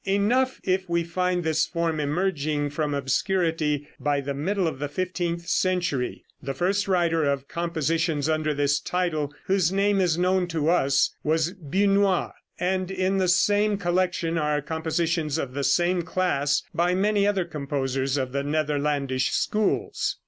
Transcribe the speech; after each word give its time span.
Enough 0.03 0.59
if 0.63 0.89
we 0.89 1.03
find 1.03 1.43
this 1.43 1.67
form 1.67 1.99
emerging 1.99 2.71
from 2.71 2.95
obscurity 2.95 3.87
by 3.99 4.19
the 4.19 4.33
middle 4.33 4.65
of 4.67 4.79
the 4.79 4.87
fifteenth 4.87 5.45
century. 5.47 6.25
The 6.41 6.55
first 6.55 6.87
writer 6.87 7.23
of 7.25 7.47
compositions 7.47 8.27
under 8.27 8.51
this 8.51 8.79
title 8.79 9.31
whose 9.45 9.71
name 9.71 10.01
is 10.01 10.17
known 10.17 10.47
to 10.47 10.69
us 10.71 11.13
was 11.23 11.51
Busnois, 11.53 12.31
and 12.59 12.89
in 12.89 13.17
the 13.19 13.27
same 13.27 13.77
collection 13.77 14.39
are 14.39 14.59
compositions 14.59 15.37
of 15.37 15.53
the 15.53 15.63
same 15.63 16.01
class 16.01 16.63
by 16.73 16.95
many 16.95 17.27
other 17.27 17.45
composers 17.45 18.17
of 18.17 18.31
the 18.31 18.41
Netherlandish 18.41 19.29
schools. 19.33 20.15